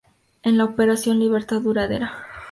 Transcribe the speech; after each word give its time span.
En 0.41 0.57
la 0.57 0.63
operación 0.65 1.19
Libertad 1.19 1.61
duradera. 1.61 2.11